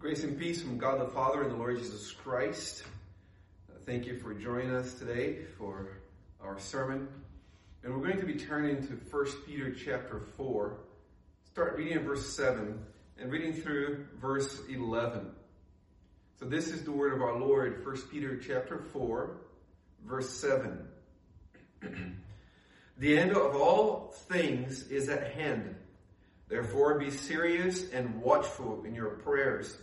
[0.00, 2.84] Grace and peace from God the Father and the Lord Jesus Christ.
[3.68, 5.98] Uh, Thank you for joining us today for
[6.42, 7.06] our sermon.
[7.84, 10.78] And we're going to be turning to 1 Peter chapter 4.
[11.44, 12.82] Start reading in verse 7
[13.18, 15.32] and reading through verse 11.
[16.38, 19.36] So this is the word of our Lord, 1 Peter chapter 4,
[20.06, 20.78] verse 7.
[22.98, 25.74] the end of all things is at hand.
[26.48, 29.76] Therefore be serious and watchful in your prayers.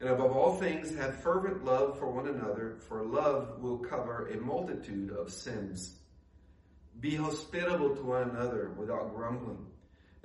[0.00, 4.40] And above all things, have fervent love for one another, for love will cover a
[4.40, 5.96] multitude of sins.
[7.00, 9.66] Be hospitable to one another without grumbling.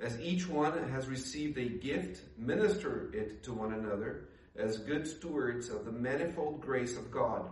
[0.00, 5.68] As each one has received a gift, minister it to one another as good stewards
[5.68, 7.48] of the manifold grace of God.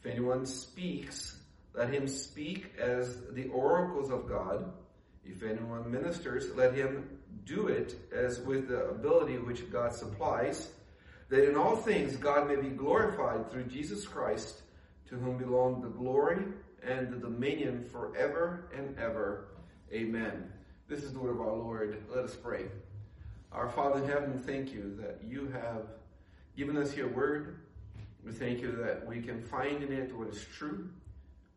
[0.00, 1.36] If anyone speaks,
[1.74, 4.72] let him speak as the oracles of God.
[5.24, 10.70] If anyone ministers, let him do it as with the ability which God supplies
[11.28, 14.62] that in all things God may be glorified through Jesus Christ,
[15.08, 16.44] to whom belong the glory
[16.82, 19.48] and the dominion forever and ever.
[19.92, 20.50] Amen.
[20.88, 22.02] This is the word of our Lord.
[22.14, 22.66] Let us pray.
[23.52, 25.86] Our Father in heaven, thank you that you have
[26.56, 27.60] given us your word.
[28.24, 30.88] We thank you that we can find in it what is true,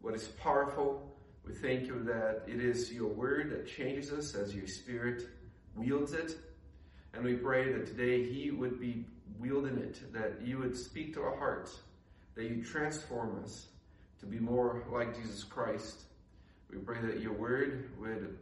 [0.01, 1.15] what is powerful.
[1.45, 5.23] We thank you that it is your word that changes us as your spirit
[5.75, 6.35] wields it.
[7.13, 9.05] And we pray that today he would be
[9.39, 11.79] wielding it, that you would speak to our hearts,
[12.35, 13.67] that you transform us
[14.19, 16.03] to be more like Jesus Christ.
[16.69, 18.37] We pray that your word would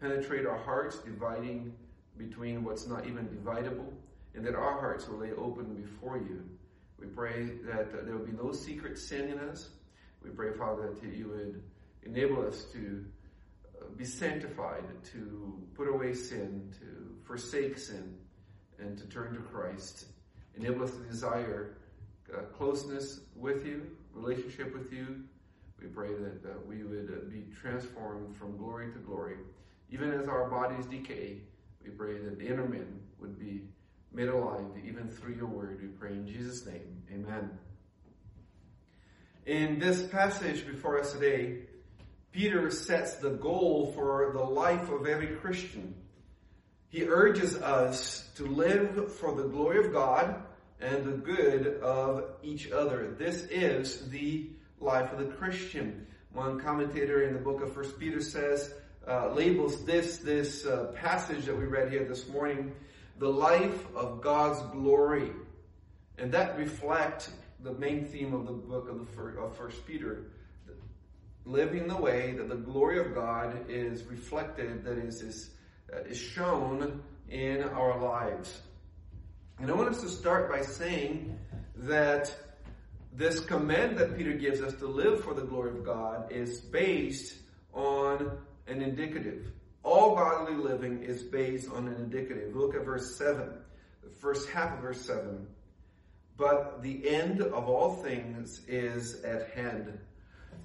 [0.00, 1.74] penetrate our hearts, dividing
[2.16, 3.92] between what's not even dividable,
[4.34, 6.44] and that our hearts will lay open before you.
[6.98, 9.70] We pray that there will be no secret sin in us.
[10.22, 11.62] We pray, Father, that you would
[12.02, 13.04] enable us to
[13.80, 18.16] uh, be sanctified, to put away sin, to forsake sin,
[18.78, 20.06] and to turn to Christ.
[20.60, 21.76] Enable us to desire
[22.36, 25.22] uh, closeness with you, relationship with you.
[25.80, 29.36] We pray that uh, we would uh, be transformed from glory to glory.
[29.90, 31.38] Even as our bodies decay,
[31.82, 33.62] we pray that the inner man would be
[34.12, 35.80] made alive even through your word.
[35.80, 37.04] We pray in Jesus' name.
[37.10, 37.50] Amen.
[39.46, 41.60] In this passage before us today,
[42.32, 45.94] Peter sets the goal for the life of every Christian.
[46.90, 50.42] He urges us to live for the glory of God
[50.80, 53.14] and the good of each other.
[53.18, 56.06] This is the life of the Christian.
[56.32, 58.72] One commentator in the book of First Peter says,
[59.06, 62.72] uh, labels this this uh, passage that we read here this morning,
[63.18, 65.32] the life of God's glory,
[66.18, 67.30] and that reflects
[67.62, 70.24] the main theme of the book of the first, of Peter,
[71.44, 75.50] living the way that the glory of God is reflected, that is is,
[75.92, 78.60] uh, is shown in our lives.
[79.60, 81.38] And I want us to start by saying
[81.76, 82.34] that
[83.12, 87.34] this command that Peter gives us to live for the glory of God is based
[87.74, 89.52] on an indicative.
[89.82, 92.56] All bodily living is based on an indicative.
[92.56, 93.50] Look at verse 7,
[94.02, 95.46] the first half of verse 7.
[96.38, 99.98] But the end of all things is at hand.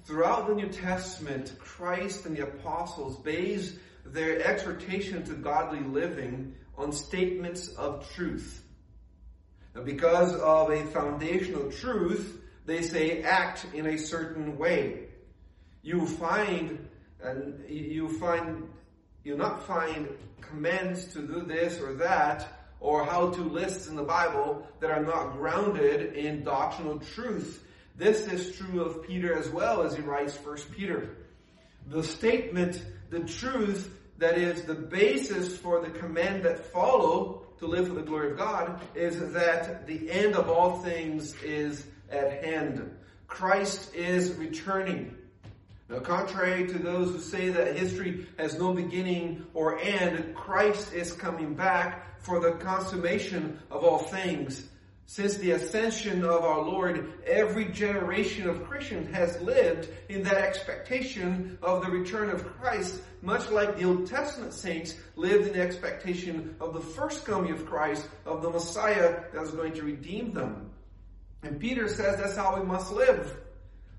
[0.04, 3.76] Throughout the New Testament, Christ and the apostles base
[4.06, 8.62] their exhortation to godly living on statements of truth.
[9.84, 15.04] Because of a foundational truth, they say act in a certain way.
[15.82, 16.88] You find,
[17.22, 18.68] and you find,
[19.22, 20.08] you not find
[20.40, 22.48] commands to do this or that,
[22.80, 27.62] or how to lists in the Bible that are not grounded in doctrinal truth.
[27.96, 31.16] This is true of Peter as well as he writes First Peter.
[31.86, 37.88] The statement, the truth that is the basis for the command that follow to live
[37.88, 42.90] for the glory of God is that the end of all things is at hand.
[43.26, 45.16] Christ is returning.
[45.88, 51.12] Now, contrary to those who say that history has no beginning or end, Christ is
[51.12, 54.68] coming back for the consummation of all things.
[55.08, 61.58] Since the ascension of our Lord, every generation of Christians has lived in that expectation
[61.62, 66.74] of the return of Christ, much like the Old Testament saints lived in expectation of
[66.74, 70.70] the first coming of Christ, of the Messiah that was going to redeem them.
[71.44, 73.36] And Peter says that's how we must live.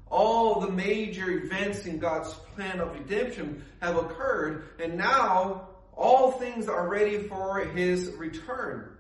[0.10, 6.68] All the major events in God's plan of redemption have occurred, and now all things
[6.68, 8.97] are ready for His return.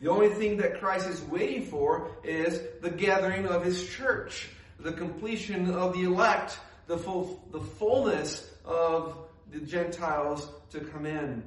[0.00, 4.48] The only thing that Christ is waiting for is the gathering of His church,
[4.78, 9.16] the completion of the elect, the full, the fullness of
[9.50, 11.42] the Gentiles to come in.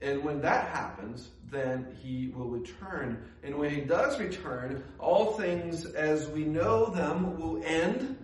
[0.00, 3.24] And when that happens, then he will return.
[3.42, 8.16] And when he does return, all things as we know them will end,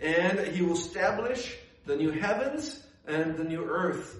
[0.00, 1.56] and he will establish
[1.86, 4.16] the new heavens and the new earth.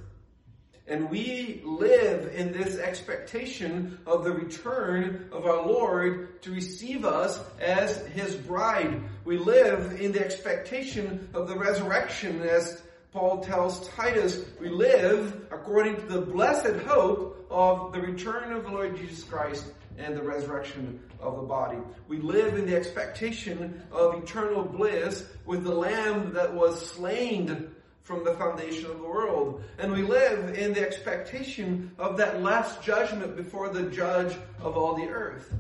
[0.89, 7.41] And we live in this expectation of the return of our Lord to receive us
[7.61, 9.03] as His bride.
[9.25, 15.97] We live in the expectation of the resurrection as Paul tells Titus, we live according
[15.97, 19.65] to the blessed hope of the return of the Lord Jesus Christ
[19.99, 21.79] and the resurrection of the body.
[22.09, 27.75] We live in the expectation of eternal bliss with the Lamb that was slain
[28.07, 29.65] from the foundation of the world.
[29.79, 34.95] And we live in the expectation of that last judgment before the judge of all
[34.95, 35.53] the earth.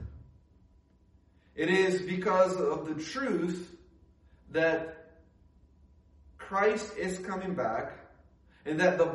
[1.56, 3.76] It is because of the truth
[4.52, 5.08] that
[6.38, 7.93] Christ is coming back
[8.64, 9.06] and that the,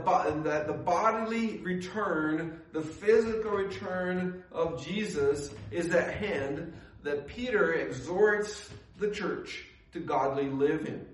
[0.43, 6.73] that the bodily return, the physical return of Jesus is at hand,
[7.03, 8.69] that Peter exhorts
[8.99, 9.63] the church
[9.93, 11.05] to godly living.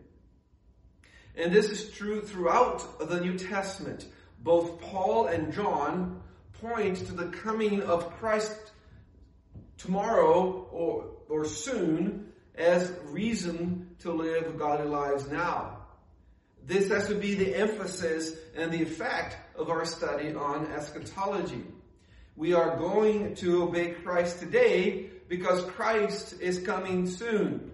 [1.38, 4.08] And this is true throughout the New Testament.
[4.44, 6.22] Both Paul and John
[6.54, 8.72] point to the coming of Christ
[9.78, 15.78] tomorrow or, or soon as reason to live godly lives now.
[16.66, 21.64] This has to be the emphasis and the effect of our study on eschatology.
[22.36, 27.72] We are going to obey Christ today because Christ is coming soon.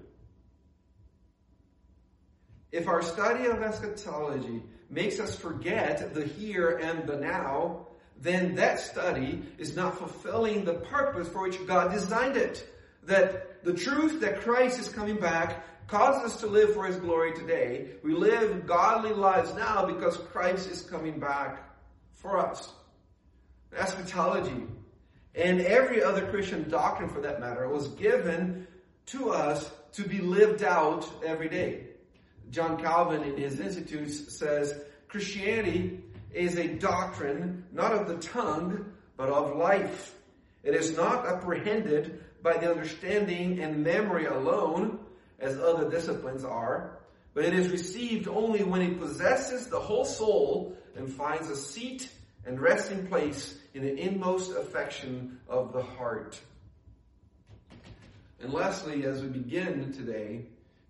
[2.74, 7.86] If our study of eschatology makes us forget the here and the now,
[8.20, 12.68] then that study is not fulfilling the purpose for which God designed it.
[13.04, 17.34] That the truth that Christ is coming back causes us to live for His glory
[17.34, 17.92] today.
[18.02, 21.70] We live godly lives now because Christ is coming back
[22.14, 22.74] for us.
[23.78, 24.64] Eschatology
[25.36, 28.66] and every other Christian doctrine for that matter was given
[29.08, 31.90] to us to be lived out every day.
[32.54, 39.30] John Calvin in his Institutes says, Christianity is a doctrine not of the tongue, but
[39.30, 40.14] of life.
[40.64, 45.00] It is not apprehended by the understanding and memory alone,
[45.40, 47.00] as other disciplines are,
[47.34, 52.08] but it is received only when it possesses the whole soul and finds a seat
[52.46, 56.40] and resting place in the inmost affection of the heart.
[58.40, 60.46] And lastly, as we begin today,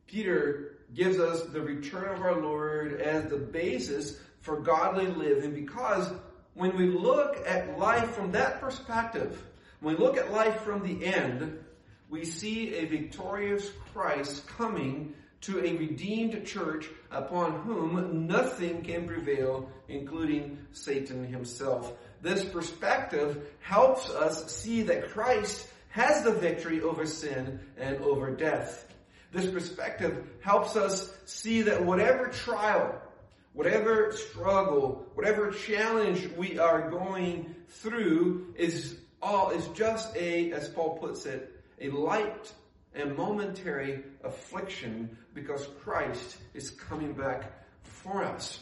[0.07, 6.11] Peter gives us the return of our Lord as the basis for godly living because
[6.53, 9.43] when we look at life from that perspective,
[9.79, 11.59] when we look at life from the end,
[12.09, 19.69] we see a victorious Christ coming to a redeemed church upon whom nothing can prevail,
[19.89, 21.93] including Satan himself.
[22.21, 28.92] This perspective helps us see that Christ has the victory over sin and over death.
[29.33, 33.01] This perspective helps us see that whatever trial,
[33.53, 40.97] whatever struggle, whatever challenge we are going through is all is just a, as Paul
[40.97, 41.51] puts it,
[41.81, 42.53] a light
[42.93, 47.51] and momentary affliction because Christ is coming back
[47.81, 48.59] for us.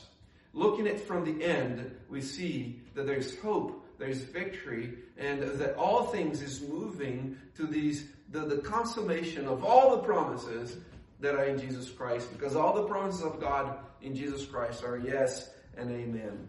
[0.54, 6.06] Looking at from the end, we see that there's hope, there's victory, and that all
[6.06, 10.78] things is moving to these the, the consummation of all the promises
[11.20, 14.98] that are in Jesus Christ, because all the promises of God in Jesus Christ are
[14.98, 16.48] yes and amen.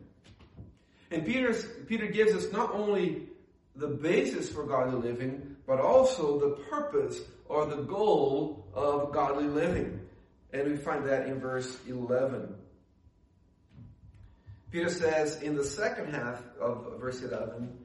[1.11, 3.29] And Peter's, Peter gives us not only
[3.77, 10.01] the basis for godly living, but also the purpose or the goal of godly living.
[10.53, 12.55] And we find that in verse 11.
[14.71, 17.82] Peter says in the second half of verse 11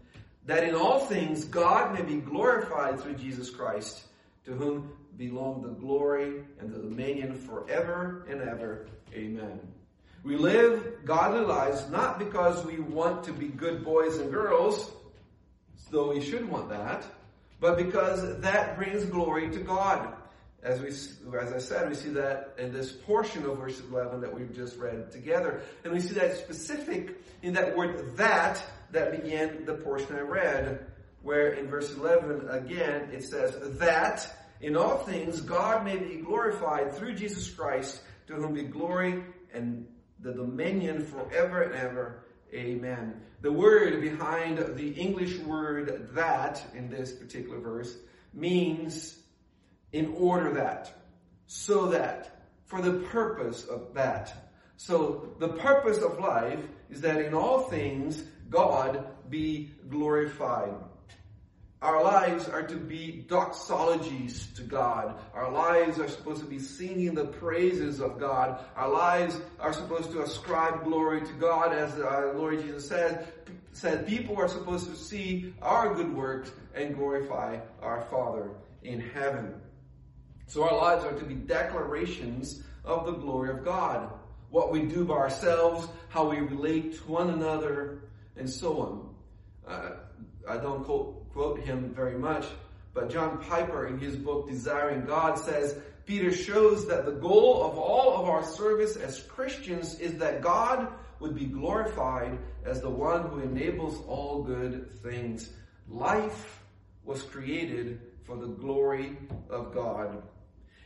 [0.48, 4.06] that in all things God may be glorified through Jesus Christ,
[4.46, 8.88] to whom belong the glory and the dominion forever and ever.
[9.13, 9.60] Amen.
[10.24, 14.92] We live godly lives not because we want to be good boys and girls,
[15.92, 17.06] though we should want that,
[17.60, 20.13] but because that brings glory to God.
[20.64, 20.88] As we,
[21.38, 24.78] as I said, we see that in this portion of verse 11 that we've just
[24.78, 25.62] read together.
[25.84, 28.62] And we see that specific in that word that
[28.92, 30.86] that began the portion I read,
[31.22, 34.28] where in verse 11 again it says that
[34.62, 39.24] in all things God may be glorified through Jesus Christ, to whom be glory
[39.54, 39.86] and
[40.20, 42.24] the dominion forever and ever.
[42.54, 43.22] Amen.
[43.42, 47.96] The word behind the English word that in this particular verse
[48.34, 49.20] means
[49.91, 50.94] in order that,
[51.48, 54.51] so that, for the purpose of that.
[54.77, 60.74] So the purpose of life is that in all things God be glorified.
[61.79, 65.20] Our lives are to be doxologies to God.
[65.36, 68.65] Our lives are supposed to be singing the praises of God.
[68.75, 73.27] Our lives are supposed to ascribe glory to God as our uh, Lord Jesus said.
[73.74, 78.50] Said people are supposed to see our good works and glorify our Father
[78.82, 79.53] in heaven.
[80.48, 84.10] So our lives are to be declarations of the glory of God.
[84.50, 88.00] What we do by ourselves, how we relate to one another,
[88.38, 89.10] and so on.
[89.68, 89.92] Uh,
[90.48, 92.46] I don't quote, quote him very much,
[92.94, 97.77] but John Piper in his book Desiring God says, Peter shows that the goal of
[97.77, 100.88] all of our service as Christians is that God
[101.20, 105.50] would be glorified as the one who enables all good things.
[105.89, 106.62] Life
[107.04, 109.18] was created for the glory
[109.50, 110.24] of God.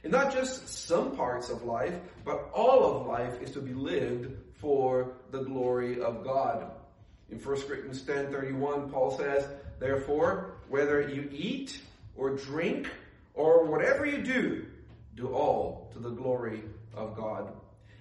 [0.03, 1.93] And not just some parts of life,
[2.25, 6.72] but all of life is to be lived for the glory of God.
[7.29, 9.48] In 1 Corinthians 10 31, Paul says,
[9.79, 11.81] Therefore, whether you eat
[12.15, 12.89] or drink
[13.34, 14.65] or whatever you do,
[15.15, 17.51] do all to the glory of God.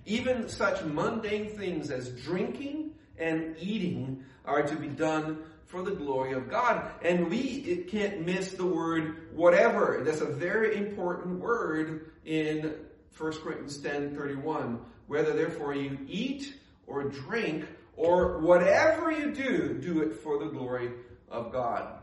[0.06, 5.38] Even such mundane things as drinking and eating are to be done
[5.70, 6.90] for the glory of God.
[7.02, 10.02] And we can't miss the word whatever.
[10.04, 12.74] That's a very important word in
[13.16, 14.80] 1 Corinthians 10 31.
[15.06, 16.54] Whether therefore you eat
[16.86, 20.90] or drink or whatever you do, do it for the glory
[21.28, 22.00] of God.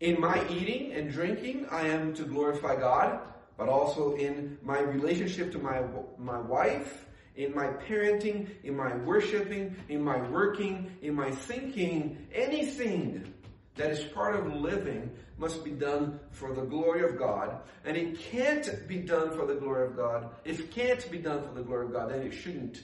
[0.00, 3.20] In my eating and drinking, I am to glorify God,
[3.56, 5.82] but also in my relationship to my,
[6.18, 7.06] my wife,
[7.38, 13.32] in my parenting, in my worshiping, in my working, in my thinking, anything
[13.76, 17.60] that is part of living must be done for the glory of God.
[17.84, 20.30] And it can't be done for the glory of God.
[20.44, 22.82] If it can't be done for the glory of God, then it shouldn't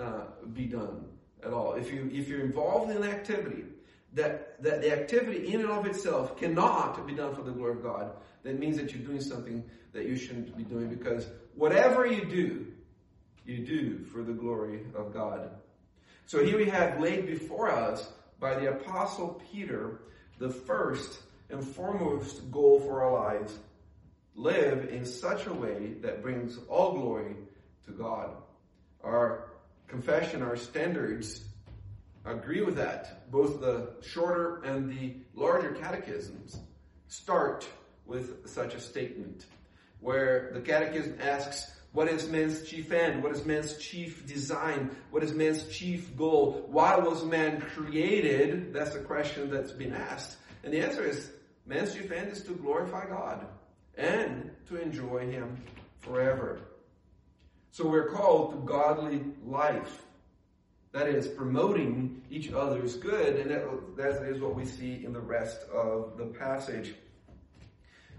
[0.00, 1.06] uh, be done
[1.44, 1.72] at all.
[1.72, 3.64] If you if you're involved in an activity
[4.12, 7.82] that that the activity in and of itself cannot be done for the glory of
[7.82, 8.12] God,
[8.44, 12.66] that means that you're doing something that you shouldn't be doing because whatever you do,
[13.46, 15.50] you do for the glory of God.
[16.26, 18.10] So here we have laid before us
[18.40, 20.00] by the Apostle Peter
[20.38, 23.56] the first and foremost goal for our lives.
[24.34, 27.36] Live in such a way that brings all glory
[27.86, 28.30] to God.
[29.02, 29.52] Our
[29.86, 31.44] confession, our standards
[32.24, 33.30] agree with that.
[33.30, 36.58] Both the shorter and the larger catechisms
[37.06, 37.66] start
[38.04, 39.46] with such a statement
[40.00, 43.22] where the catechism asks, what is man's chief end?
[43.22, 44.94] What is man's chief design?
[45.10, 46.66] What is man's chief goal?
[46.68, 48.74] Why was man created?
[48.74, 50.36] That's a question that's been asked.
[50.62, 51.30] And the answer is,
[51.64, 53.46] man's chief end is to glorify God
[53.96, 55.56] and to enjoy Him
[56.00, 56.60] forever.
[57.70, 60.02] So we're called to godly life.
[60.92, 65.20] That is, promoting each other's good, and that, that is what we see in the
[65.20, 66.94] rest of the passage.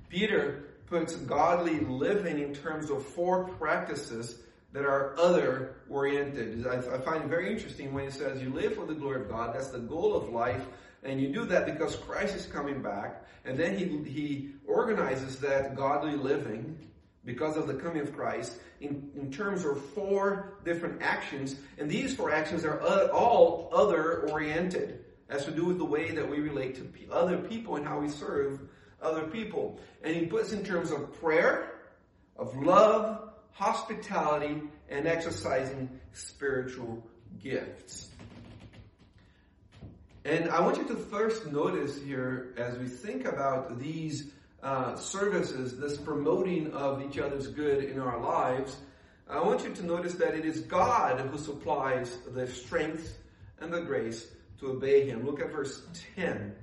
[0.10, 4.40] Peter puts godly living in terms of four practices
[4.74, 6.66] that are other oriented.
[6.68, 9.30] I, I, find it very interesting when he says you live for the glory of
[9.30, 9.56] God.
[9.56, 10.66] That's the goal of life.
[11.04, 13.24] And you do that because Christ is coming back.
[13.46, 16.78] And then he, he organizes that godly living
[17.24, 21.56] because of the coming of Christ in, in terms of four different actions.
[21.78, 22.80] And these four actions are
[23.12, 25.06] all other oriented.
[25.30, 28.10] Has to do with the way that we relate to other people and how we
[28.10, 28.62] serve
[29.02, 29.80] other people.
[30.04, 31.82] And he puts in terms of prayer,
[32.36, 37.04] of love, hospitality, and exercising spiritual
[37.42, 38.10] gifts.
[40.26, 45.78] And I want you to first notice here as we think about these uh, services,
[45.78, 48.76] this promoting of each other's good in our lives,
[49.30, 53.18] I want you to notice that it is God who supplies the strength
[53.60, 54.28] and the grace
[54.60, 55.26] to obey Him.
[55.26, 55.82] Look at verse
[56.16, 56.56] 10.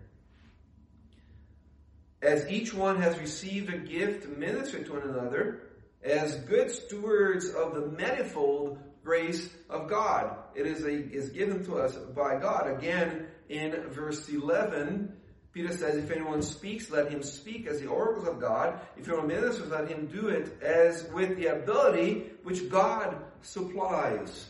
[2.24, 5.60] As each one has received a gift, minister to one another
[6.02, 10.34] as good stewards of the manifold grace of God.
[10.54, 12.78] It is, a, is given to us by God.
[12.78, 15.12] Again, in verse 11,
[15.52, 18.80] Peter says, if anyone speaks, let him speak as the oracles of God.
[18.96, 24.46] If anyone ministers, let him do it as with the ability which God supplies.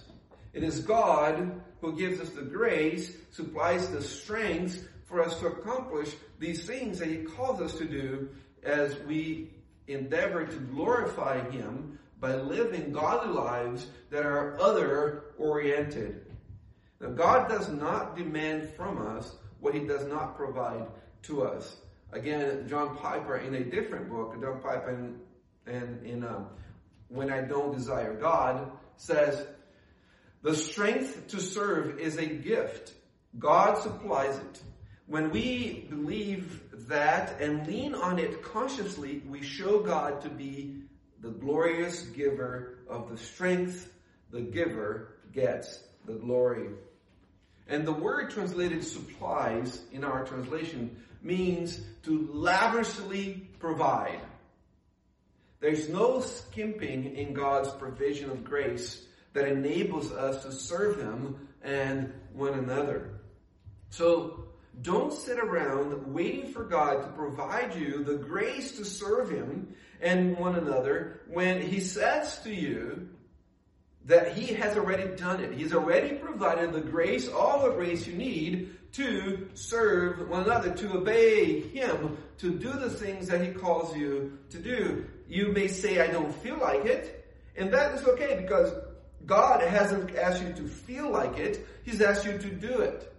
[0.53, 6.15] It is God who gives us the grace, supplies the strength for us to accomplish
[6.39, 8.29] these things that He calls us to do
[8.63, 9.51] as we
[9.87, 16.25] endeavor to glorify Him by living godly lives that are other oriented.
[17.01, 20.87] Now, God does not demand from us what He does not provide
[21.23, 21.77] to us.
[22.13, 26.27] Again, John Piper in a different book, John Piper in, in, in
[27.09, 29.45] When I Don't Desire God, says,
[30.43, 32.93] The strength to serve is a gift.
[33.39, 34.63] God supplies it.
[35.07, 40.83] When we believe that and lean on it consciously, we show God to be
[41.21, 43.93] the glorious giver of the strength.
[44.31, 46.69] The giver gets the glory.
[47.69, 54.21] And the word translated supplies in our translation means to lavishly provide.
[55.61, 62.13] There's no skimping in God's provision of grace that enables us to serve Him and
[62.35, 63.21] one another.
[63.89, 64.45] So
[64.83, 70.37] don't sit around waiting for God to provide you the grace to serve Him and
[70.39, 73.09] one another when He says to you
[74.05, 75.53] that He has already done it.
[75.55, 80.99] He's already provided the grace, all the grace you need to serve one another, to
[80.99, 85.07] obey Him, to do the things that He calls you to do.
[85.29, 87.27] You may say, I don't feel like it,
[87.57, 88.73] and that is okay because
[89.27, 93.14] God hasn't asked you to feel like it, He's asked you to do it.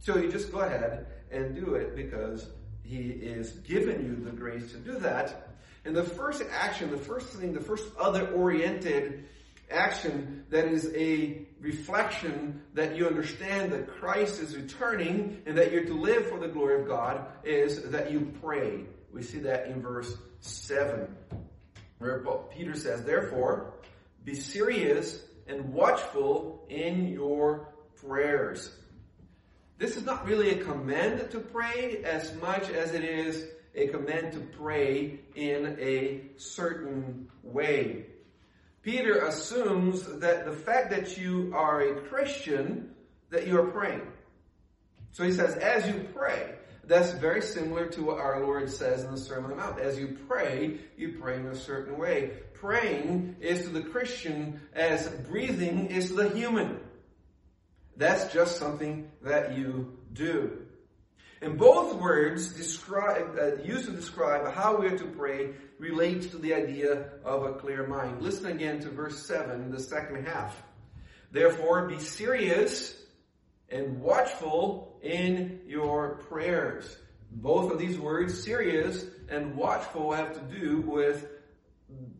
[0.00, 2.48] So you just go ahead and do it because
[2.82, 5.48] He is giving you the grace to do that.
[5.84, 9.24] And the first action, the first thing, the first other oriented
[9.70, 15.84] action that is a reflection that you understand that Christ is returning and that you're
[15.84, 18.84] to live for the glory of God is that you pray.
[19.12, 21.14] We see that in verse 7,
[21.98, 22.18] where
[22.50, 23.74] Peter says, Therefore,
[24.24, 27.68] be serious and watchful in your
[28.06, 28.70] prayers.
[29.80, 34.34] This is not really a command to pray as much as it is a command
[34.34, 38.04] to pray in a certain way.
[38.82, 42.90] Peter assumes that the fact that you are a Christian,
[43.30, 44.02] that you are praying.
[45.12, 49.12] So he says, as you pray, that's very similar to what our Lord says in
[49.12, 49.80] the Sermon on the Mount.
[49.80, 52.32] As you pray, you pray in a certain way.
[52.52, 56.80] Praying is to the Christian as breathing is to the human.
[58.00, 60.62] That's just something that you do.
[61.42, 66.38] And both words describe, uh, used to describe how we are to pray relates to
[66.38, 68.22] the idea of a clear mind.
[68.22, 70.62] Listen again to verse 7, the second half.
[71.30, 72.96] Therefore, be serious
[73.68, 76.96] and watchful in your prayers.
[77.30, 81.28] Both of these words, serious and watchful, have to do with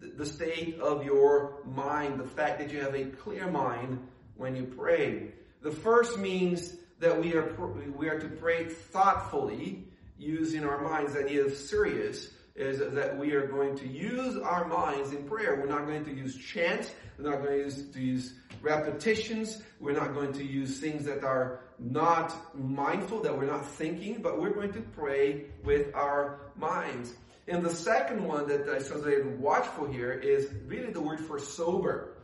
[0.03, 4.65] the state of your mind, the fact that you have a clear mind when you
[4.65, 5.33] pray.
[5.63, 7.55] The first means that we are,
[7.97, 9.85] we are to pray thoughtfully,
[10.21, 11.15] using our minds.
[11.15, 15.57] The idea of serious is that we are going to use our minds in prayer.
[15.57, 16.95] We're not going to use chant.
[17.17, 19.63] We're not going to use, to use repetitions.
[19.81, 24.39] We're not going to use things that are not mindful, that we're not thinking, but
[24.39, 27.15] we're going to pray with our minds.
[27.49, 32.19] And the second one that I translated watchful here is really the word for sober.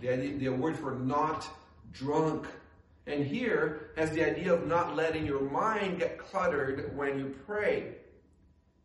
[0.00, 1.48] The, idea, the word for not
[1.92, 2.46] drunk.
[3.08, 7.94] And here has the idea of not letting your mind get cluttered when you pray.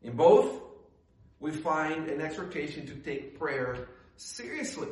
[0.02, 0.62] In both,
[1.42, 4.88] we find an exhortation to take prayer seriously.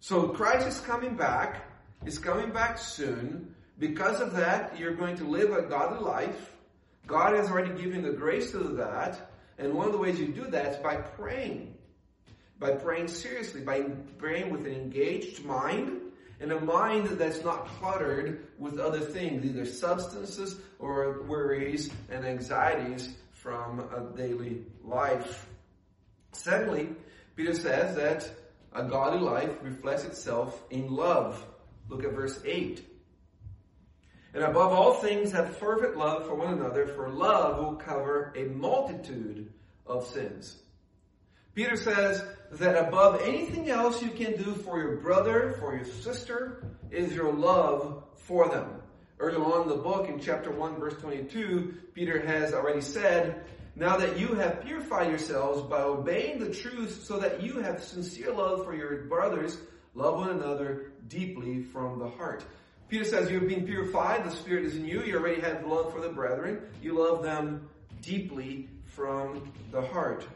[0.00, 1.62] So Christ is coming back,
[2.06, 3.54] is coming back soon.
[3.78, 6.52] Because of that, you're going to live a godly life.
[7.06, 9.30] God has already given the grace to that.
[9.58, 11.74] And one of the ways you do that is by praying.
[12.58, 13.82] By praying seriously, by
[14.16, 16.00] praying with an engaged mind
[16.40, 23.14] and a mind that's not cluttered with other things, either substances or worries and anxieties
[23.32, 25.46] from a daily life.
[26.32, 26.88] Secondly,
[27.36, 28.30] Peter says that
[28.72, 31.42] a godly life reflects itself in love.
[31.88, 32.84] Look at verse 8.
[34.34, 38.44] And above all things, have fervent love for one another, for love will cover a
[38.44, 39.50] multitude
[39.86, 40.58] of sins.
[41.56, 46.62] Peter says that above anything else you can do for your brother, for your sister,
[46.90, 48.82] is your love for them.
[49.18, 53.96] Earlier on in the book, in chapter 1, verse 22, Peter has already said, Now
[53.96, 58.62] that you have purified yourselves by obeying the truth, so that you have sincere love
[58.62, 59.56] for your brothers,
[59.94, 62.44] love one another deeply from the heart.
[62.90, 65.90] Peter says, You have been purified, the Spirit is in you, you already have love
[65.90, 67.66] for the brethren, you love them
[68.02, 70.26] deeply from the heart.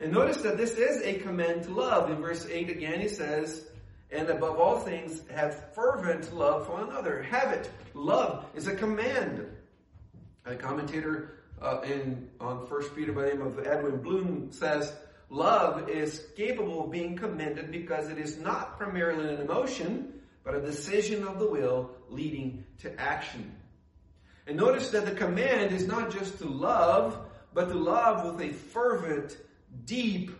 [0.00, 2.10] And notice that this is a command to love.
[2.10, 3.64] In verse 8 again, he says,
[4.10, 7.22] and above all things, have fervent love for one another.
[7.22, 7.70] Have it.
[7.94, 9.46] Love is a command.
[10.44, 14.92] A commentator uh, in on First Peter by the name of Edwin Blum says,
[15.30, 20.12] love is capable of being commended because it is not primarily an emotion,
[20.44, 23.54] but a decision of the will leading to action.
[24.46, 27.18] And notice that the command is not just to love,
[27.54, 29.36] but to love with a fervent
[29.84, 30.30] deep,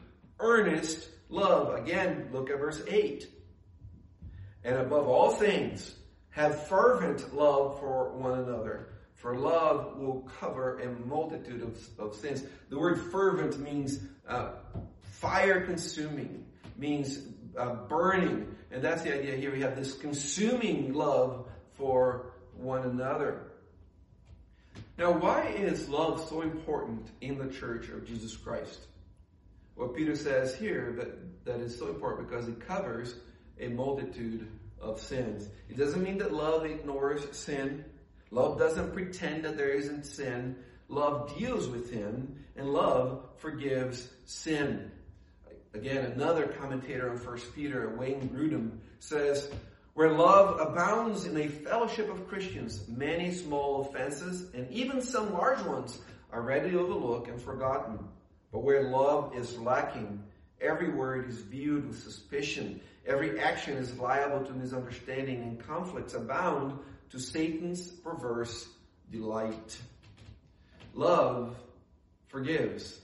[0.40, 1.74] earnest love.
[1.74, 3.28] Again, look at verse 8.
[4.64, 5.94] And above all things,
[6.30, 8.88] have fervent love for one another.
[9.14, 12.44] For love will cover a multitude of, of sins.
[12.68, 14.50] The word fervent means uh,
[15.02, 16.44] fire consuming,
[16.76, 17.20] means
[17.56, 18.54] uh, burning.
[18.70, 19.52] And that's the idea here.
[19.52, 23.52] We have this consuming love for one another.
[24.98, 28.86] Now, why is love so important in the church of Jesus Christ?
[29.76, 33.16] Well, Peter says here that, that is so important because it covers
[33.58, 34.46] a multitude
[34.80, 35.48] of sins.
[35.68, 37.84] It doesn't mean that love ignores sin.
[38.30, 40.56] Love doesn't pretend that there isn't sin.
[40.88, 44.90] Love deals with sin, and love forgives sin.
[45.72, 49.50] Again, another commentator on 1 Peter, Wayne Grudem, says,
[49.94, 55.62] where love abounds in a fellowship of Christians, many small offenses and even some large
[55.62, 55.98] ones
[56.32, 57.98] are readily overlooked and forgotten.
[58.54, 60.22] But where love is lacking,
[60.60, 62.80] every word is viewed with suspicion.
[63.04, 66.78] Every action is liable to misunderstanding and conflicts abound
[67.10, 68.68] to Satan's perverse
[69.10, 69.76] delight.
[70.94, 71.56] Love
[72.28, 73.00] forgives.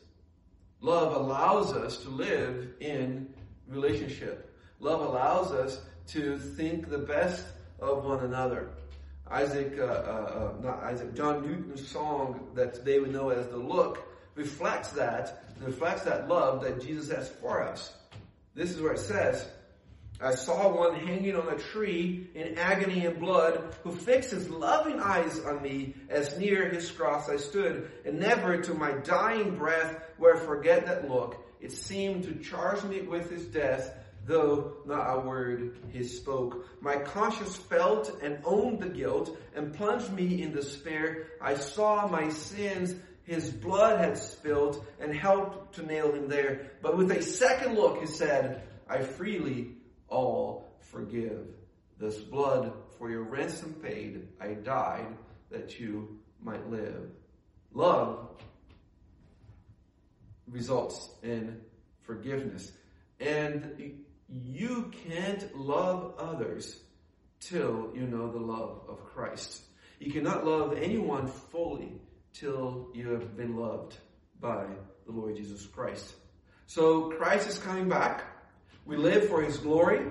[0.80, 3.28] Love allows us to live in
[3.66, 4.56] relationship.
[4.78, 7.44] Love allows us to think the best
[7.80, 8.70] of one another.
[9.28, 13.56] Isaac, uh, uh, uh, not Isaac, John Newton's song that today we know as The
[13.56, 17.92] Look reflects that, reflects that love that Jesus has for us.
[18.54, 19.46] This is where it says,
[20.22, 25.00] I saw one hanging on a tree in agony and blood who fixed his loving
[25.00, 29.98] eyes on me as near his cross I stood and never to my dying breath
[30.18, 31.36] where I forget that look.
[31.60, 33.94] It seemed to charge me with his death
[34.26, 36.66] though not a word he spoke.
[36.80, 41.28] My conscience felt and owned the guilt and plunged me in despair.
[41.40, 42.94] I saw my sins
[43.30, 46.72] his blood had spilled and helped to nail him there.
[46.82, 49.76] But with a second look, he said, I freely
[50.08, 51.46] all forgive.
[51.96, 55.06] This blood for your ransom paid, I died
[55.48, 57.08] that you might live.
[57.72, 58.30] Love
[60.48, 61.60] results in
[62.00, 62.72] forgiveness.
[63.20, 66.80] And you can't love others
[67.38, 69.62] till you know the love of Christ.
[70.00, 72.00] You cannot love anyone fully
[72.32, 73.96] till you have been loved
[74.40, 74.64] by
[75.06, 76.14] the Lord Jesus Christ.
[76.66, 78.24] So Christ is coming back.
[78.86, 80.06] We live for His glory.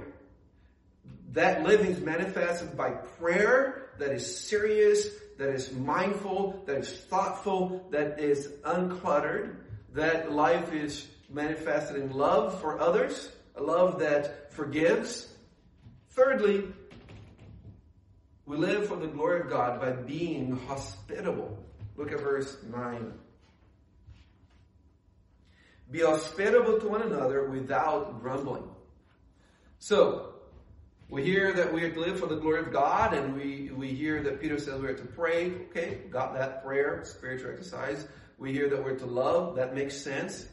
[1.32, 7.86] That living is manifested by prayer that is serious, that is mindful, that is thoughtful,
[7.92, 9.58] that is uncluttered.
[9.94, 15.34] That life is manifested in love for others, a love that forgives.
[16.12, 16.64] Thirdly,
[18.46, 21.58] we live for the glory of God by being hospitable.
[22.00, 23.12] Look at verse 9.
[25.92, 28.64] Be hospitable to one another without grumbling.
[29.80, 30.36] So,
[31.10, 33.90] we hear that we are to live for the glory of God, and we, we
[33.90, 35.52] hear that Peter says we're to pray.
[35.72, 38.08] Okay, got that prayer, spiritual exercise.
[38.38, 39.58] We hear that we're to love.
[39.58, 40.48] That makes sense.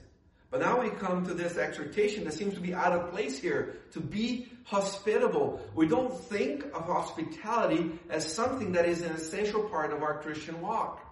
[0.51, 3.77] But now we come to this exhortation that seems to be out of place here,
[3.93, 5.61] to be hospitable.
[5.77, 10.61] We don't think of hospitality as something that is an essential part of our Christian
[10.61, 11.06] walk.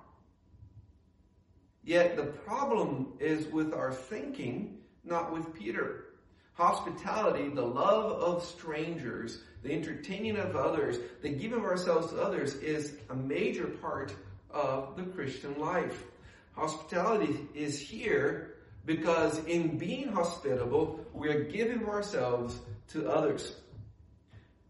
[1.84, 6.06] Yet the problem is with our thinking, not with Peter.
[6.54, 12.54] Hospitality, the love of strangers, the entertaining of others, the giving of ourselves to others
[12.54, 14.14] is a major part
[14.50, 16.04] of the Christian life.
[16.52, 18.54] Hospitality is here
[18.86, 22.56] because in being hospitable, we are giving ourselves
[22.88, 23.56] to others.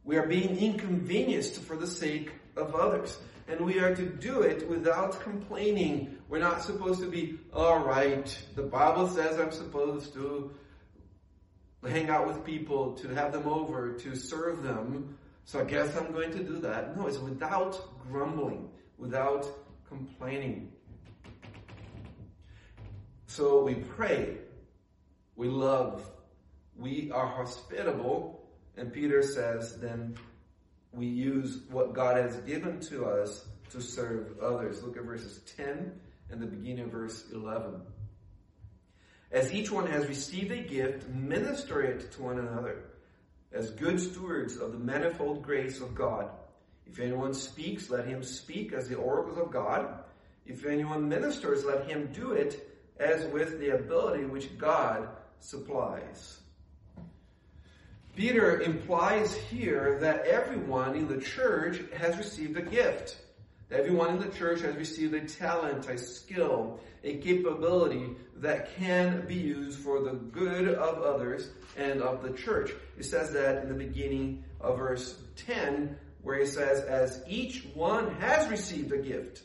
[0.04, 3.18] We are being inconvenienced for the sake of others.
[3.46, 6.16] And we are to do it without complaining.
[6.28, 10.54] We're not supposed to be, alright, the Bible says I'm supposed to
[11.86, 15.18] hang out with people, to have them over, to serve them.
[15.44, 16.96] So I guess I'm going to do that.
[16.96, 17.78] No, it's without
[18.10, 19.46] grumbling, without
[19.86, 20.72] complaining.
[23.26, 24.38] So we pray,
[25.36, 26.08] we love,
[26.78, 30.16] we are hospitable, and Peter says then
[30.94, 34.82] we use what God has given to us to serve others.
[34.82, 35.92] Look at verses 10
[36.30, 37.80] and the beginning of verse 11.
[39.32, 42.84] As each one has received a gift, minister it to one another
[43.52, 46.28] as good stewards of the manifold grace of God.
[46.86, 50.04] If anyone speaks, let him speak as the oracles of God.
[50.44, 55.08] If anyone ministers, let him do it as with the ability which God
[55.40, 56.38] supplies.
[58.16, 63.16] Peter implies here that everyone in the church has received a gift.
[63.72, 69.34] Everyone in the church has received a talent, a skill, a capability that can be
[69.34, 72.70] used for the good of others and of the church.
[72.96, 78.14] It says that in the beginning of verse 10, where he says, As each one
[78.20, 79.42] has received a gift.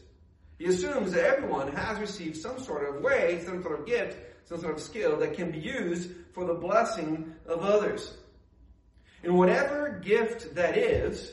[0.59, 4.59] He assumes that everyone has received some sort of way, some sort of gift, some
[4.59, 8.17] sort of skill that can be used for the blessing of others.
[9.23, 11.31] And whatever gift that is,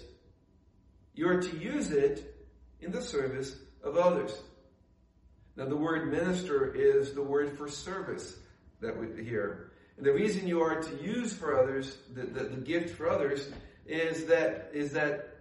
[1.15, 2.35] you are to use it
[2.81, 4.37] in the service of others.
[5.57, 8.37] Now, the word minister is the word for service
[8.81, 9.73] that we hear.
[9.97, 13.49] And the reason you are to use for others, the, the, the gift for others,
[13.87, 15.37] is that, is that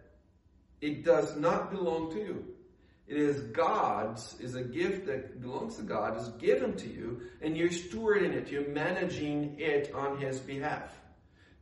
[0.79, 2.45] it does not belong to you.
[3.07, 7.55] It is God's, is a gift that belongs to God, is given to you, and
[7.55, 10.89] you're stewarding it, you're managing it on His behalf.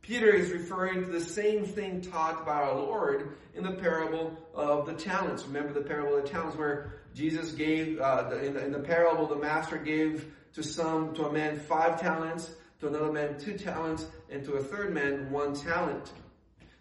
[0.04, 4.84] Peter is referring to the same thing taught by our Lord in the parable of
[4.84, 5.46] the talents.
[5.46, 9.26] Remember the parable of the talents where Jesus gave, uh, in, the, in the parable,
[9.26, 14.04] the master gave to some, to a man five talents, to another man two talents,
[14.28, 16.12] and to a third man one talent.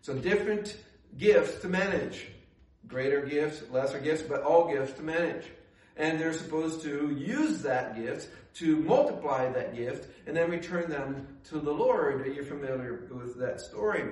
[0.02, 0.76] So different
[1.18, 2.28] gifts to manage.
[2.90, 5.46] Greater gifts, lesser gifts, but all gifts to manage.
[5.96, 11.28] And they're supposed to use that gift to multiply that gift and then return them
[11.46, 12.26] to the Lord.
[12.34, 14.12] You're familiar with that story.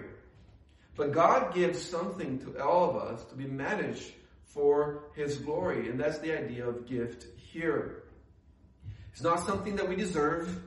[0.95, 4.11] But God gives something to all of us to be managed
[4.45, 5.89] for His glory.
[5.89, 8.03] And that's the idea of gift here.
[9.11, 10.61] It's not something that we deserve,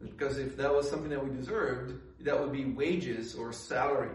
[0.00, 4.14] because if that was something that we deserved, that would be wages or salary.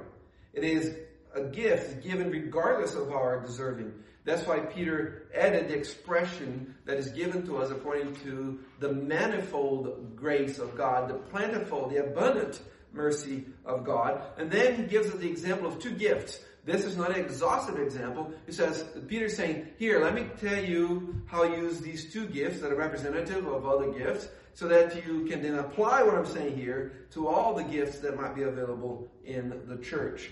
[0.54, 0.96] It is
[1.34, 3.94] a gift given regardless of our deserving.
[4.26, 10.16] That's why Peter added the expression that is given to us according to the manifold
[10.16, 12.60] grace of God, the plentiful, the abundant
[12.92, 14.22] mercy of God.
[14.38, 16.40] And then he gives us the example of two gifts.
[16.66, 18.34] This is not an exhaustive example.
[18.48, 22.62] He says, Peter's saying, here, let me tell you how I use these two gifts
[22.62, 26.58] that are representative of other gifts so that you can then apply what I'm saying
[26.58, 30.32] here to all the gifts that might be available in the church.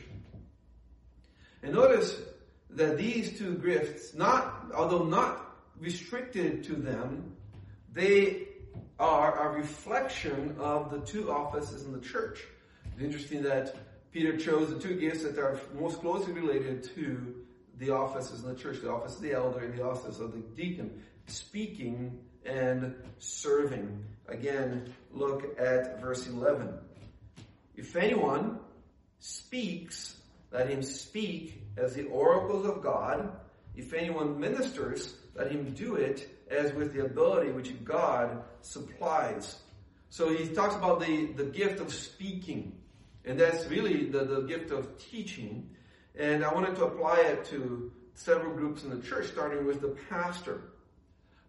[1.61, 2.19] And notice
[2.75, 7.35] that these two gifts, not, although not restricted to them,
[7.91, 8.47] they
[8.99, 12.43] are a reflection of the two offices in the church.
[12.93, 13.75] It's interesting that
[14.11, 17.35] Peter chose the two gifts that are most closely related to
[17.79, 20.39] the offices in the church, the office of the elder and the office of the
[20.55, 24.05] deacon, speaking and serving.
[24.27, 26.73] Again, look at verse 11.
[27.75, 28.59] If anyone
[29.19, 30.15] speaks,
[30.51, 33.31] let him speak as the oracles of God.
[33.75, 39.57] If anyone ministers, let him do it as with the ability which God supplies.
[40.09, 42.77] So he talks about the, the gift of speaking.
[43.25, 45.69] And that's really the, the gift of teaching.
[46.15, 49.95] And I wanted to apply it to several groups in the church, starting with the
[50.09, 50.61] pastor.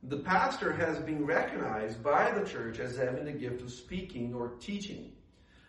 [0.05, 4.51] The pastor has been recognized by the church as having the gift of speaking or
[4.61, 5.13] teaching.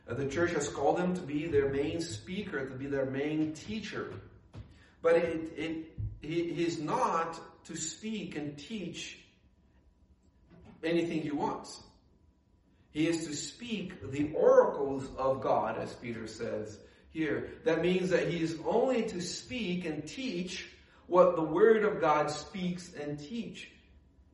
[0.07, 4.13] The church has called him to be their main speaker, to be their main teacher.
[5.05, 9.19] But it, it, he, he's not to speak and teach
[10.83, 11.83] anything he wants.
[12.89, 16.79] He is to speak the oracles of God, as Peter says
[17.11, 17.51] here.
[17.65, 20.71] That means that he is only to speak and teach
[21.05, 23.69] what the Word of God speaks and teach.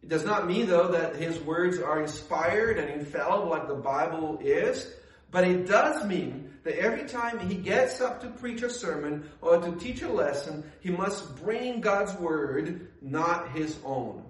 [0.01, 4.39] It does not mean, though, that his words are inspired and infallible like the Bible
[4.41, 4.89] is,
[5.31, 9.59] but it does mean that every time he gets up to preach a sermon or
[9.59, 14.23] to teach a lesson, he must bring God's Word, not his own.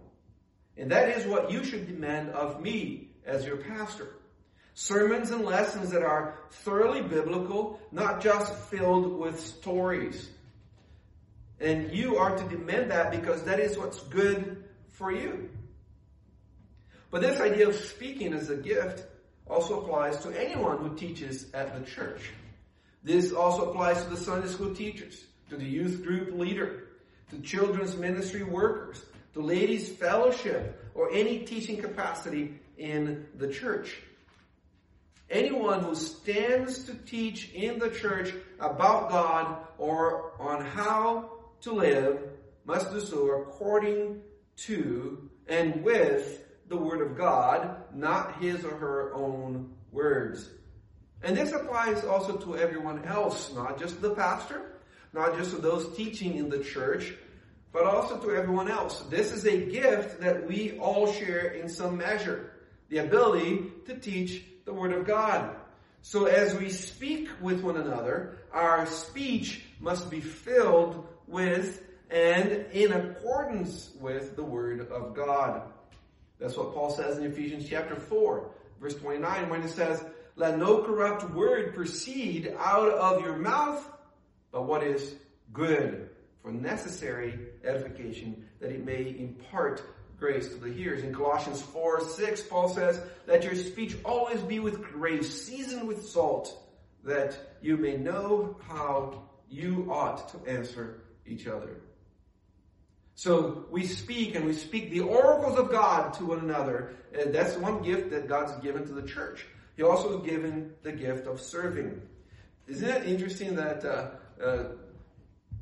[0.77, 4.15] And that is what you should demand of me as your pastor.
[4.73, 10.29] Sermons and lessons that are thoroughly biblical, not just filled with stories.
[11.59, 15.49] And you are to demand that because that is what's good for you.
[17.11, 19.05] But this idea of speaking as a gift
[19.51, 22.31] also applies to anyone who teaches at the church.
[23.03, 26.87] This also applies to the Sunday school teachers, to the youth group leader,
[27.31, 34.01] to children's ministry workers, to ladies fellowship, or any teaching capacity in the church.
[35.29, 42.19] Anyone who stands to teach in the church about God or on how to live
[42.65, 44.21] must do so according
[44.57, 50.49] to and with the Word of God, not his or her own words.
[51.21, 54.71] And this applies also to everyone else, not just the pastor,
[55.13, 57.13] not just to those teaching in the church,
[57.73, 59.01] but also to everyone else.
[59.09, 62.53] This is a gift that we all share in some measure.
[62.89, 65.55] The ability to teach the Word of God.
[66.01, 72.91] So as we speak with one another, our speech must be filled with and in
[72.93, 75.63] accordance with the Word of God.
[76.41, 78.49] That's what Paul says in Ephesians chapter 4,
[78.81, 80.03] verse 29, when it says,
[80.35, 83.85] let no corrupt word proceed out of your mouth,
[84.51, 85.13] but what is
[85.53, 86.09] good
[86.41, 89.83] for necessary edification, that it may impart
[90.17, 91.03] grace to the hearers.
[91.03, 96.07] In Colossians 4 6, Paul says, Let your speech always be with grace, seasoned with
[96.07, 96.57] salt,
[97.03, 101.81] that you may know how you ought to answer each other.
[103.15, 106.95] So we speak and we speak the oracles of God to one another.
[107.17, 109.45] And that's one gift that God's given to the church.
[109.75, 112.01] He also has given the gift of serving.
[112.67, 114.11] Isn't it interesting that uh,
[114.43, 114.63] uh,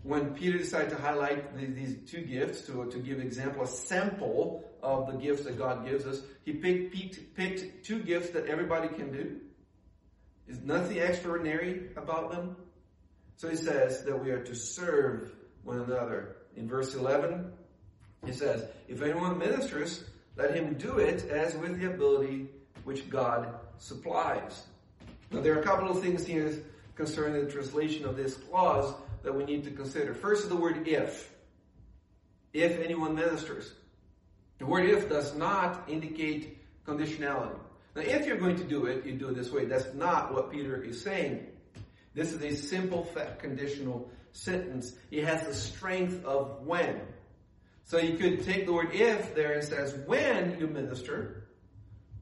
[0.04, 4.64] when Peter decided to highlight the, these two gifts, to, to give example, a sample
[4.82, 8.88] of the gifts that God gives us, he picked, picked, picked two gifts that everybody
[8.90, 9.40] can do.
[10.48, 12.56] Is nothing extraordinary about them.
[13.38, 15.32] So he says that we are to serve
[15.64, 16.38] one another.
[16.60, 17.52] In verse 11,
[18.26, 20.04] he says, If anyone ministers,
[20.36, 22.50] let him do it as with the ability
[22.84, 24.64] which God supplies.
[25.32, 26.54] Now there are a couple of things here
[26.96, 28.94] concerning the translation of this clause
[29.24, 30.14] that we need to consider.
[30.14, 31.34] First is the word if.
[32.52, 33.72] If anyone ministers.
[34.58, 37.58] The word if does not indicate conditionality.
[37.96, 39.64] Now, if you're going to do it, you do it this way.
[39.64, 41.48] That's not what Peter is saying.
[42.14, 44.94] This is a simple conditional sentence.
[45.12, 47.02] It has the strength of when.
[47.84, 51.48] So you could take the word if there and says when you minister.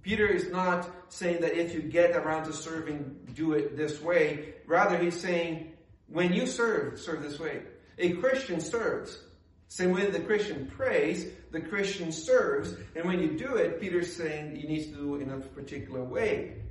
[0.02, 4.54] Peter is not saying that if you get around to serving, do it this way.
[4.66, 5.74] Rather, he's saying
[6.08, 7.64] when you serve, serve this way.
[7.98, 9.20] A Christian serves.
[9.68, 12.74] Same way the Christian prays, the Christian serves.
[12.96, 16.04] And when you do it, Peter's saying you need to do it in a particular
[16.04, 16.62] way.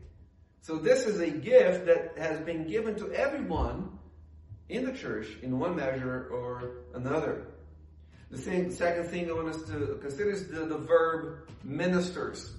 [0.63, 3.99] So this is a gift that has been given to everyone
[4.69, 7.47] in the church in one measure or another.
[8.31, 12.53] The thing, second thing I want us to consider is the, the verb ministers.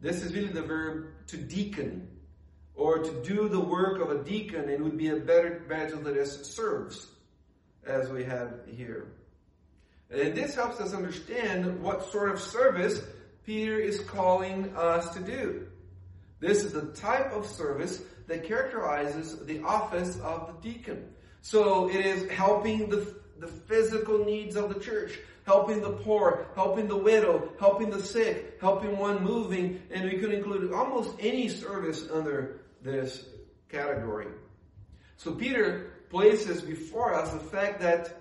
[0.00, 2.08] This is really the verb to deacon
[2.74, 4.68] or to do the work of a deacon.
[4.68, 7.08] It would be a better translated as serves,
[7.84, 9.08] as we have here.
[10.10, 13.02] And this helps us understand what sort of service
[13.44, 15.66] Peter is calling us to do.
[16.38, 21.08] This is the type of service that characterizes the office of the deacon.
[21.46, 26.88] So it is helping the, the physical needs of the church, helping the poor, helping
[26.88, 32.08] the widow, helping the sick, helping one moving, and we could include almost any service
[32.12, 33.26] under this
[33.68, 34.26] category.
[35.18, 38.18] So Peter places before us the fact that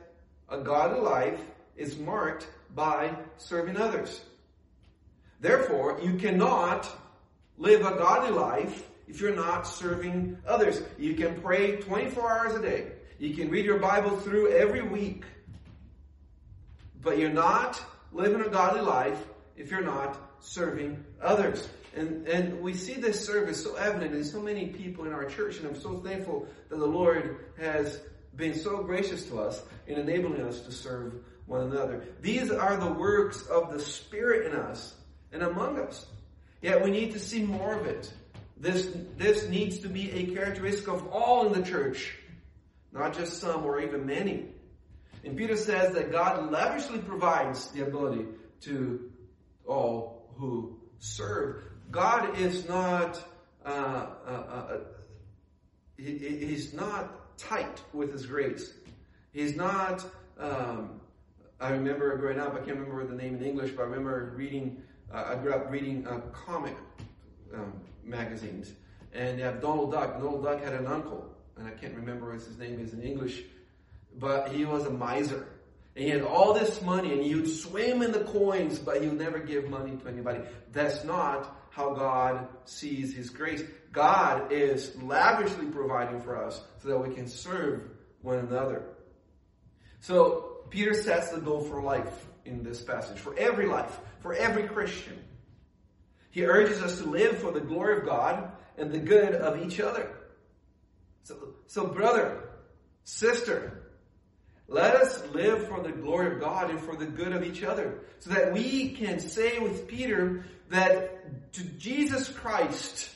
[0.49, 1.41] a godly life
[1.75, 4.21] is marked by serving others.
[5.41, 6.87] Therefore, you cannot
[7.57, 10.83] live a godly life if you're not serving others.
[10.99, 12.91] You can pray 24 hours a day.
[13.19, 15.23] You can read your Bible through every week.
[17.01, 19.23] But you're not living a godly life
[19.55, 21.67] if you're not serving others.
[21.95, 25.57] And, and we see this service so evident in so many people in our church,
[25.57, 28.01] and I'm so thankful that the Lord has
[28.35, 31.13] been so gracious to us in enabling us to serve
[31.45, 32.03] one another.
[32.21, 34.93] These are the works of the Spirit in us
[35.31, 36.05] and among us.
[36.61, 38.11] Yet we need to see more of it.
[38.57, 42.17] This, this needs to be a characteristic of all in the church,
[42.95, 44.45] not just some or even many.
[45.23, 48.25] And Peter says that God lavishly provides the ability
[48.61, 49.11] to
[49.67, 51.63] all who serve.
[51.91, 53.21] God is not,
[53.65, 54.77] uh, uh, uh,
[55.97, 58.73] he, he's not tight with his grace.
[59.33, 60.05] He's not,
[60.39, 61.01] um,
[61.59, 64.81] I remember growing up, I can't remember the name in English, but I remember reading,
[65.13, 66.75] uh, I grew up reading uh, comic
[67.53, 68.71] um, magazines.
[69.13, 70.19] And you have Donald Duck.
[70.19, 73.43] Donald Duck had an uncle, and I can't remember what his name is in English,
[74.17, 75.47] but he was a miser.
[75.95, 79.07] And he had all this money, and he would swim in the coins, but he
[79.07, 80.41] would never give money to anybody.
[80.73, 83.61] That's not how God sees His grace.
[83.91, 87.83] God is lavishly providing for us so that we can serve
[88.21, 88.83] one another.
[89.99, 94.63] So Peter sets the goal for life in this passage, for every life, for every
[94.63, 95.21] Christian.
[96.31, 99.81] He urges us to live for the glory of God and the good of each
[99.81, 100.09] other.
[101.25, 101.35] So,
[101.65, 102.49] so brother,
[103.03, 103.81] sister,
[104.67, 108.01] let us live for the glory of God and for the good of each other
[108.19, 113.09] so that we can say with Peter that to Jesus Christ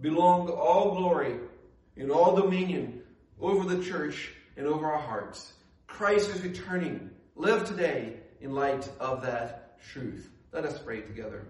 [0.00, 1.40] belong all glory
[1.96, 3.02] and all dominion
[3.40, 5.52] over the church and over our hearts.
[5.88, 7.10] Christ is returning.
[7.34, 10.30] Live today in light of that truth.
[10.52, 11.48] Let us pray together.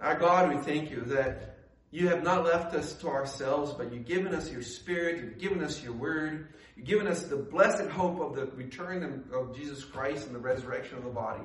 [0.00, 1.57] Our God, we thank you that
[1.90, 5.62] you have not left us to ourselves, but you've given us your spirit, you've given
[5.62, 10.26] us your word, you've given us the blessed hope of the return of Jesus Christ
[10.26, 11.44] and the resurrection of the body.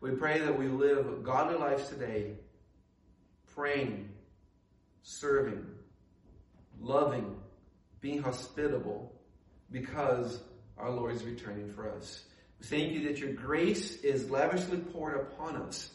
[0.00, 2.34] We pray that we live godly lives today,
[3.54, 4.10] praying,
[5.02, 5.66] serving,
[6.80, 7.36] loving,
[8.00, 9.12] being hospitable,
[9.72, 10.40] because
[10.78, 12.24] our Lord is returning for us.
[12.60, 15.90] We thank you that your grace is lavishly poured upon us.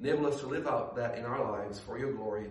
[0.00, 2.50] Enable us to live out that in our lives for your glory.